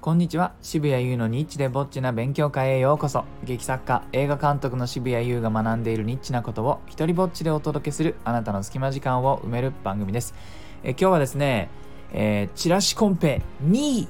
[0.00, 0.54] こんにちは。
[0.62, 3.26] 渋谷優のニッチでぼっちな勉強会へようこそ。
[3.44, 10.32] 劇作家映画監督の渋谷優が学んでいるニッチなことを一人ぼっちでお届けするあなたの隙間時間を埋める番組です。
[10.84, 11.68] え今日はですね、
[12.14, 14.08] えー、チラシコンペ2位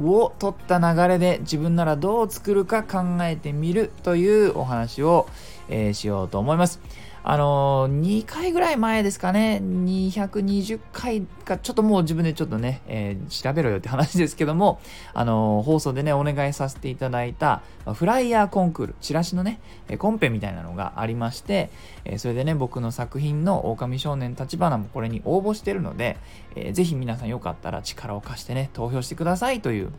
[0.00, 5.26] を取った流れで自分ならどう作るか考えてみるというお話を、
[5.70, 6.80] えー、しようと思います。
[7.22, 14.80] あのー、2回ぐらい前ですかね、220回か、ちょっともう自分でちょっとね、えー、調べろよって話ですけども、
[15.12, 17.62] あのー、放送でね、お願いさせていただいた、
[17.92, 19.60] フライヤーコンクール、チラシのね、
[19.98, 21.70] コンペみたいなのがありまして、
[22.06, 26.16] えそれでね、僕の作品の狼少年立花もこれに応募してるので、
[26.56, 29.92] えー、ぜひ皆さんよかったら力を貸してね、投票してくださいという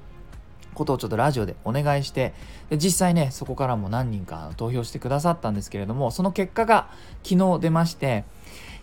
[0.74, 2.34] ことをちょっとラジオでお願いして
[2.70, 6.90] で実際ねそこからも何人か投票してくださったんですけれどもその結果が
[7.24, 8.24] 昨日出まして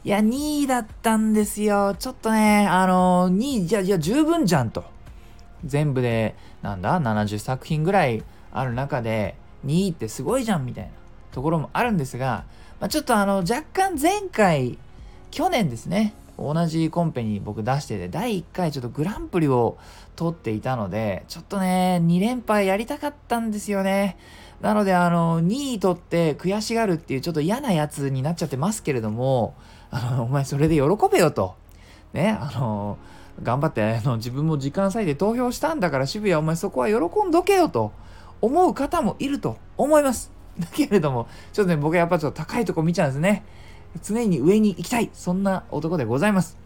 [0.04, 1.96] いや2位だったんですよ。
[1.98, 4.84] ちょっとねあの2位じゃじゃ十分じゃんと。
[5.64, 8.22] 全部でなんだ70作品ぐらい
[8.52, 9.34] ある中で
[9.66, 10.90] 2位ってすごいじゃんみたいな
[11.32, 12.44] ところもあるんですが、
[12.80, 14.78] まあ、ちょっとあの若干前回
[15.30, 19.76] 去年ですね同じコンペに僕出してて第1回ちょっとグランプリを
[20.16, 24.16] 取っていたのでちょっとね2連敗やりたかったんですよね。
[24.60, 29.54] なのであの2位取って悔しがるっていうちょっと嫌なやつになっちゃってますけれども
[29.90, 31.56] あのお前それで喜べよと。
[32.12, 32.98] ねあの
[33.42, 36.94] 頑張ってあの自分も時間割いて投票したんだから渋谷お前そこは喜
[37.26, 37.92] んどけよと。
[38.40, 40.32] 思う方もいると思います。
[40.58, 43.44] だけれどもちょっとね僕はやっぱちょっと高いとこ見ちゃうんですね。
[44.02, 45.10] 常に上に行きたい。
[45.12, 46.56] そんな男でございます。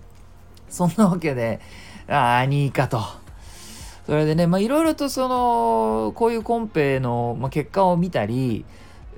[0.69, 1.61] そんなわけで
[2.09, 3.03] ああ2位かと。
[4.07, 8.65] それでねまあいろいろとそのこういうコンペの、まあ、結果を見たり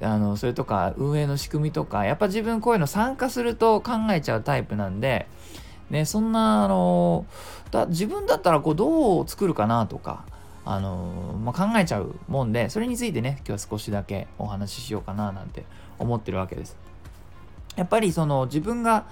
[0.03, 5.27] あのそれとか運営の仕組みとかやっぱ自分こういうの参加すると考えちゃうタイプなんで
[5.89, 7.25] ねそんなあの
[7.71, 10.25] だ自分だったらこうどう作るかなとか
[10.67, 15.65] あのまあ、考えちゃうもんでそれについてね今日は少しだけお話ししようかななんて
[15.99, 16.75] 思ってるわけです。
[17.77, 19.05] やっぱりその自分が、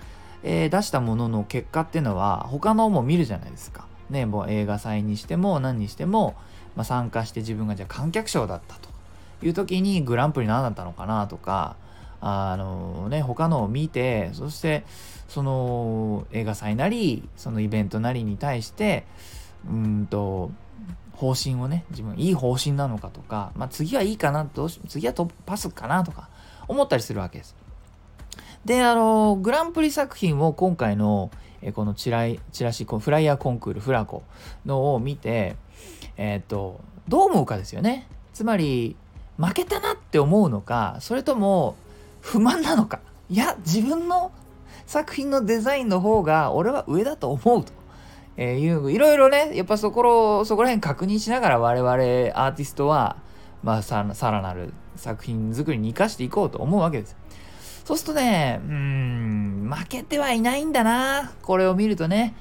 [0.42, 3.86] えー、出したものの結果っていうのは他のも見るじゃないですか。
[4.10, 6.34] ね、もう映画祭にしても何にしても、
[6.76, 8.90] まあ、参加して自分がじゃあ観客賞だったと
[9.44, 11.76] いう時にグランプリ何だったのかなとか
[12.20, 14.84] あのね他のを見てそして
[15.28, 19.06] その映画祭なりそのイベントなりに対して
[19.66, 20.50] うんと
[21.14, 25.14] 方針をね自分いい方針なのかとか、まあ、次はいいかなどうし次は
[25.46, 26.28] パスかなとか
[26.68, 27.56] 思ったりするわけです。
[28.64, 31.30] で、あの、グランプリ作品を今回の、
[31.62, 34.22] えこのチラチラシ、フライヤーコンクール、フラコ
[34.66, 35.56] のを見て、
[36.16, 38.08] えっ、と、どう思うかですよね。
[38.32, 38.96] つまり、
[39.36, 41.76] 負けたなって思うのか、それとも
[42.20, 43.00] 不満なのか。
[43.28, 44.32] いや、自分の
[44.86, 47.72] 作品のデザインの方が俺は上だと思うと。
[48.36, 53.16] えー、いういろいろねやっぱそこそこら辺確認しながら我々アーティストは、
[53.62, 57.16] まあ、さらなる作品作りに生かしていこうと思うわけです。
[57.84, 61.32] そうするとね、うん、負けてはいないんだな。
[61.42, 62.34] これを見るとね。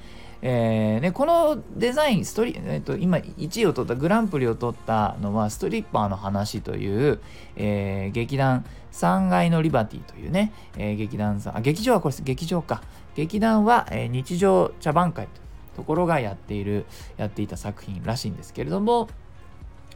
[0.44, 7.20] えー、ね、このデザイン、ストリえーと、今1位を取った、グランプリを取ったのは、ストリッパーの話という、
[7.54, 12.82] えー、劇団3階のリバティというね、えー、劇団さん、あ、劇場はこれです、劇場か。
[13.14, 16.86] 劇団は、えー、日常茶番会というところがやっている、
[17.16, 19.08] やっていた作品らしいんですけれども、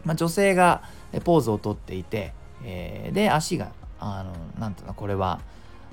[0.05, 0.83] まあ、女性が
[1.25, 5.41] ポーズをとっていて、えー、で、足があのなんていうのこれは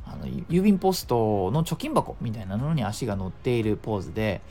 [0.05, 4.41] あの郵便ポストの貯金箱みたいなのに足が乗っているポーズで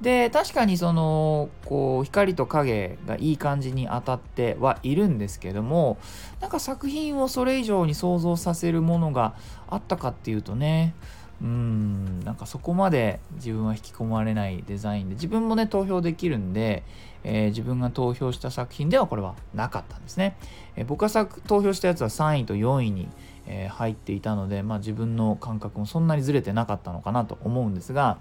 [0.00, 5.98] で確かにそのこう光と影がいい感じに当たってはいるんですけども
[6.40, 9.34] なんか作品をそれ以上に想像させるものが
[9.68, 10.94] あったかっていうとね
[11.42, 16.82] うんなんかそこまで自分は引き込まれないデザインで自分もね投票できるんで
[17.24, 20.36] えー、自分が投票した作品ではこれはなかったんですね。
[20.76, 23.08] えー、僕が投票したやつは3位と4位に、
[23.46, 28.18] えー、入っていたので、まあ、自分の感覚もそんなにずれてなかったのかなと思うんですが、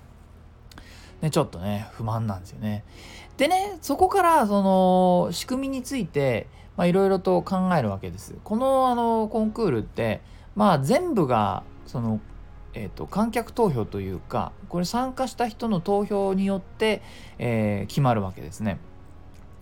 [1.21, 2.83] ね、ちょっとね不満なんですよね。
[3.37, 6.47] でねそこからその仕組みについて
[6.77, 8.35] いろいろと考えるわけです。
[8.43, 10.21] このあのコンクールって
[10.55, 12.19] まあ全部がその
[12.73, 17.01] えーと、観客投票というかこれ参加した人の投票によって、
[17.39, 18.79] えー、決まるわけですね。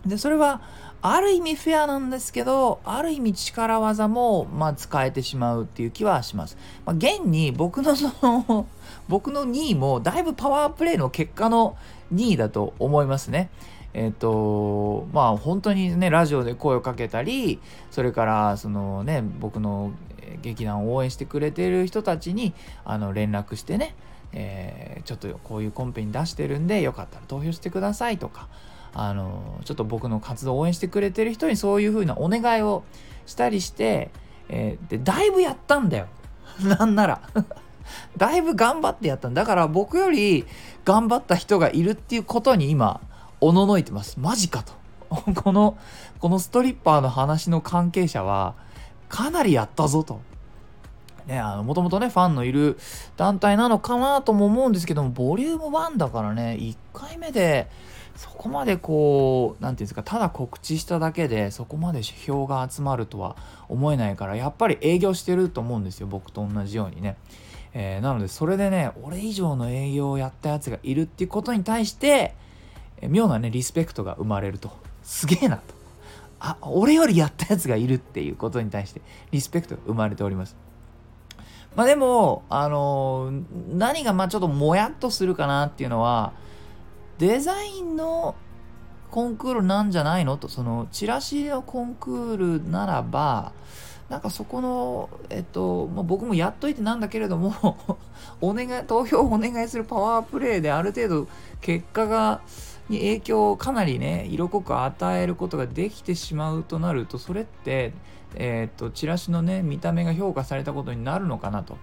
[0.06, 0.62] でそれは
[1.01, 6.57] ある意味フェアなんですけどある意味力技も、まあ、使えてしまうっていう気はします。
[6.86, 8.68] まあ、現に僕のその
[9.07, 11.75] 僕の2位もだいぶパワープレイの結果の
[12.13, 13.50] 2位だと思いますね。
[13.94, 17.59] えっ、ー、とまあ本当にねラジオで声をかけたり
[17.89, 19.92] それからそのね僕の
[20.42, 22.54] 劇団を応援してくれてる人たちに
[22.86, 23.96] あの連絡してね、
[24.34, 28.48] えー、ちょっとこういうコンペに出してるんでよかったら投票してくださいとか
[28.94, 32.84] あのちょっと僕の活動を応援してくれてる人にそういう風なお願いを
[33.26, 34.10] したりして、
[34.50, 36.08] えー、でだいぶやったんだよ。
[36.64, 37.22] なんなら。
[38.18, 39.46] だいぶ頑張ってやったんだ。
[39.46, 40.46] から僕より
[40.84, 43.00] 頑張った人がいるっていうことに今
[43.40, 44.20] おののいてます。
[44.20, 44.74] マジかと。
[45.42, 45.78] この
[46.20, 48.56] このストリッパーの話の関係者は
[49.09, 50.19] かなりやったぞと
[51.27, 52.77] ね、あの、もともとね、ファンのいる
[53.18, 57.69] 団体なのかなとも思うんですけども、ボリューム1だからね、1回目で、
[58.15, 63.36] そこまでこう、何て言うんですか、ただ告知しただけで、そこまで指標が集まるとは
[63.68, 67.18] 思えないから、やっぱり営業してると思うんですよ、僕と同じようにね。
[67.74, 72.33] えー、なので、それでね、俺以上の営業をやったやつがいるっていうことに対して、
[73.01, 74.71] えー、妙なね、リスペクトが生まれると。
[75.04, 75.77] すげえなと。
[76.39, 79.01] あ、俺よりやったやつがいるっていうことに対して、
[79.31, 80.56] リスペクトが生まれております。
[81.75, 86.34] まあでも、あのー、何がまあちょっともやっとするかなっていうのは、
[87.18, 88.36] デザインの
[89.12, 90.38] コンクールなんじゃないの？
[90.38, 93.54] と、そのチラシのコンクールならば、
[94.10, 97.78] なんかそこの、えっと、まあ、僕もやっといてなんだけれども
[98.40, 101.28] お願い、投票をお願いするパワープレイである程度
[101.60, 102.42] 結果が、
[102.89, 107.94] に影響をかなりね、色濃く与えることができてしまうとなると、それって、
[108.36, 111.78] えー、っとチラシのね見た目が評価されたことになるのかなと。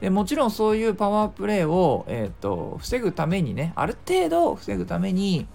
[0.00, 5.46] でもちろんそういうパワープレイを、えー、っと防ぐためにねある程度防ぐために、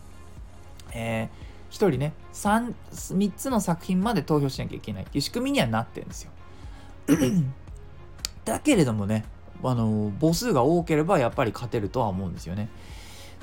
[0.93, 6.31] えー、1人ね 3, 3つの作品まで投票しなきゃいけないっていう仕組みにはなってるんですよ。
[8.45, 9.25] だけれどもね
[9.63, 12.69] あの母数が多ければやっぱり勝てるとは思うんですよね。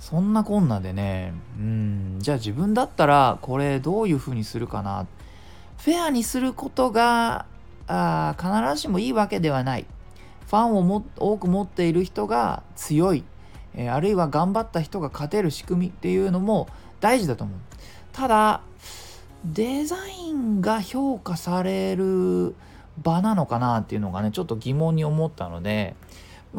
[0.01, 5.07] そんなこんなでねうんじゃあ自分だったらこれどういう風にするかな
[5.79, 7.47] フェアにすることが
[7.87, 9.87] あ必ずしもいいわけではない。
[10.49, 13.23] ファンをも多く持っている人が強い、
[13.75, 16.69] えー、あるいは頑張った人が勝てる仕組みっていうのも
[17.01, 17.59] 大事だと思う。
[18.13, 18.63] ただ、
[19.45, 22.55] デザインが評価される
[23.03, 25.95] 場なのかなっていうのがね、ちょっと疑問に思ったので、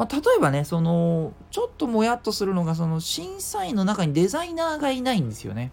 [0.00, 5.72] まあ、例えばね、その、ちょっともやっとするのが、その審査員の中にデザイナーがいないんですよね。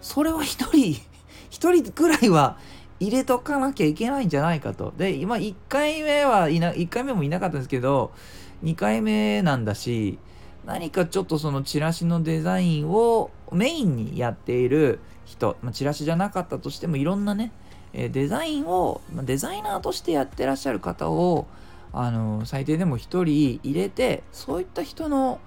[0.00, 1.00] それは一人
[1.52, 2.58] 1人ぐらいは
[2.98, 4.92] 入れとかなきゃいけないんじゃないかと。
[4.96, 8.10] で、今1回目はいな、1回目もいなかったんですけど、
[8.64, 10.18] 2回目なんだし、
[10.64, 17.52] 何かちょっとそのチラシのデザインをメインにやっている人、まあ、チラシじゃなかったとしてもいろんなね、
[17.92, 21.46] デザインを、デザイナーとしてやってらっしゃる方を、
[21.98, 25.40] あの最低でも1人入れて、そういった人の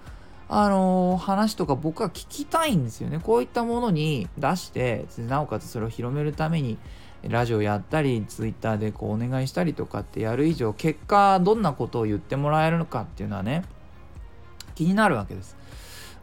[0.51, 3.19] あの、話とか僕は聞きたいんですよね。
[3.19, 6.80] こういったものに出して、なおかつそれを広めるために、
[7.22, 13.63] ラジオやったり、ツイッターでこうお願いしたりとかってやる以上、結果どんなことを言ってもらえるのかっていうのはね、
[14.74, 15.56] 気になるわけです。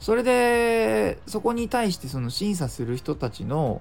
[0.01, 3.81] それで、そこに対してその審査する人たちの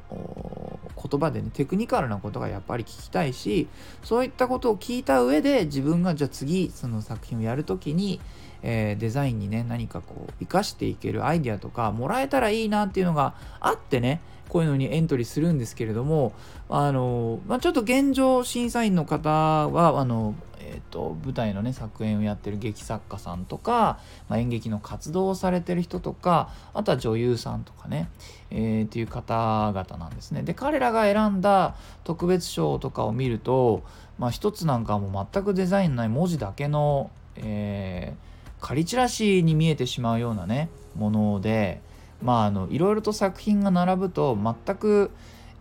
[1.09, 3.67] 言葉でね、テクニカルなことがやっぱり聞きたいし、
[4.03, 8.19] そういったことを聞いた上で自分がじゃあ次その作品をやる時に、
[8.63, 16.33] えー、デザインにね何かこう生かしていけるアイデアとかもらえたらいいなっていうのがあってねこういうのにエントリーするんですけれども
[16.69, 20.35] あの、まあ、ちょっと現状審査員の方はあの、
[20.67, 28.09] えーと、舞台のね作演をやってる劇作家さんとか、まあ、演劇の活動をされてる人とかあとは女優さんとかね、
[28.49, 30.43] えー、っていう方々なんですね。
[30.43, 33.83] で彼らが選んだ特別賞とかを見ると、
[34.17, 38.35] まあ、一つなんかもう全くデザインない文字だけの、えー
[38.65, 41.81] 仮チラシに見えてしまうようなねもので
[42.23, 45.11] まああのいろいろと作品が並ぶと全く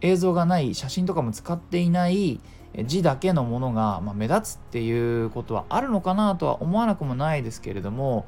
[0.00, 2.40] 映像がない写真とかも使っていない
[2.82, 8.26] 字だけのものが、まあ、目立つっていうことはあるのかなとは思わなくもないですけれども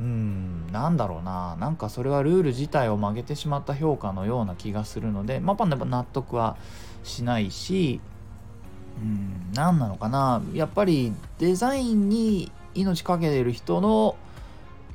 [0.00, 6.56] うんなんだろうななんかそれはルール自体を曲げてしまった評価のような気がするのでまあやっぱ納得は
[7.04, 8.00] しないし
[9.00, 14.16] うん何なのかなやっぱりデザインに命かけてる人の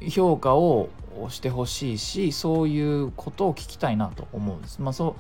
[0.10, 0.90] 評価を
[1.30, 4.82] してほしいしそういうことを聞きたいなと思うんです。
[4.82, 5.16] まあ、そう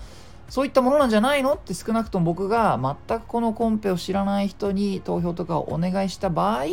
[0.49, 6.65] そういったものなんじゃないのって少なくとも僕が全くこのコンペを知らない人に投票とかをお願いした場合、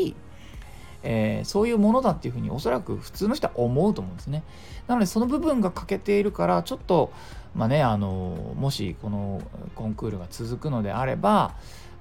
[1.02, 4.42] えー、そういうものだっていうふうにおそらく普通の人は思うと思うんですね。
[4.86, 7.12] なのでその部分が欠けているからちょっと
[7.54, 9.42] まあねあのもしこの
[9.74, 11.54] コンクールが続くのであれば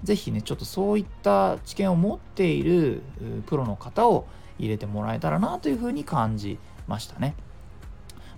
[0.03, 3.01] ぜひね、ちょっとそういった知見を持っている
[3.45, 4.27] プロの方を
[4.59, 7.35] 入れてもらえたらなというふうに感じましたね。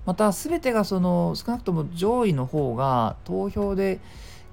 [0.05, 3.99] また、全てがその少なくとも上位の方が投票で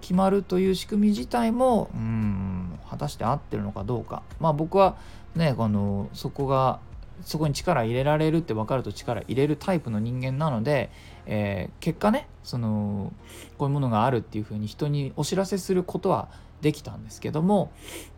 [0.01, 4.23] 決まるという仕組み自体も、うん、果たして合ってるのかどうか。
[4.41, 4.97] まあ僕は
[5.35, 6.81] ね、このそこが
[7.25, 10.91] そこに力入れられるって分かると力入れるタイプの人間なので、
[11.27, 13.13] えー、結果ねその
[13.59, 16.29] こういうものがあるっていうふうに人にお知らせすることは
[16.61, 17.73] できたんですけども、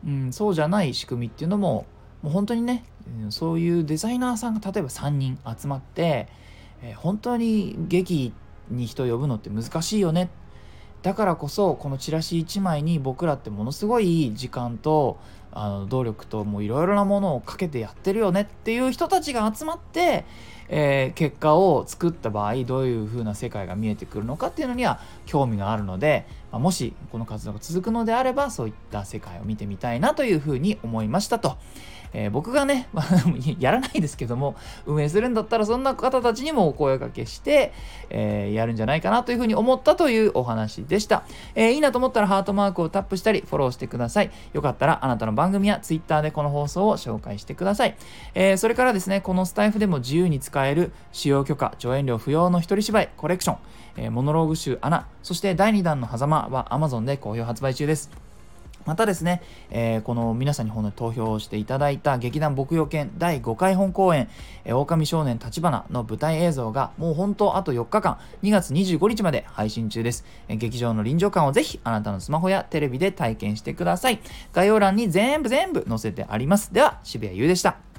[0.06, 1.86] うん、そうじゃない仕組みっていうのも
[2.22, 2.84] もう本当にね
[3.28, 6.28] そういうデザイナーさんが例えば3人集まって、
[6.82, 8.32] えー、本当に劇
[8.70, 10.30] に人を呼ぶのって難しいよね。
[11.02, 15.18] だからこそこのチラシ1枚に僕らってものすごい時間と
[15.52, 18.42] あの努力ともういろいろなものをかけてやってるよね。
[18.42, 20.24] っていう人たちが集まって、
[20.68, 31.58] えー、結果を作った場合どういう風な世界が見えてくるのかっていうのには興味があるので、まあ、もしこの活動が続くのであればそういった世界を見てみたいなというふうに思いましたと。
[32.16, 32.88] えー、僕がね、
[33.58, 34.54] やらないですけども、
[34.86, 37.72] 運営するんだったらそんな方たちにもお声掛けして、
[38.08, 41.24] えー、やるんじゃないかなというふうに思ったというお話でした。
[41.56, 44.30] えー、いいなと思ったらハートマークをタップしたり、フォローしてください。
[44.52, 47.96] よかったらあなたの番組や Twitter でこの放送を紹介してください。
[48.34, 53.56] えそれからですね、このスタイフでも自由に使える使用許可、上演料不要の一人芝居、コレクション、
[53.96, 58.10] えモノローグ集穴、そして第2弾の狭間は Amazon で好評発売中です。
[58.84, 64.28] またですね、えー、この皆さんに本当に投票していただいた劇団牧羊犬第5回本公演、
[64.64, 70.24] えー、狼少年立花の舞台映像がもう本当あと4日間、2月25日まで配信中です。
[70.48, 74.20] えー、劇場の臨場感をぜひあなたのスマホやテレビで体験してください。
[74.52, 76.72] 概要欄に全部全部載せてあります。
[76.72, 77.93] では、渋谷優でした。